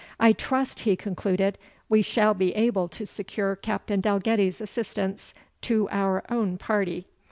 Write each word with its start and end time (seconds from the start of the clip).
"I 0.19 0.33
trust," 0.33 0.79
he 0.79 0.95
concluded, 0.95 1.59
"we 1.87 2.01
shall 2.01 2.33
be 2.33 2.55
able 2.55 2.87
to 2.87 3.05
secure 3.05 3.55
Captain 3.55 4.01
Dalgetty's 4.01 4.59
assistance 4.59 5.35
to 5.61 5.87
our 5.91 6.23
own 6.27 6.57
party." 6.57 7.05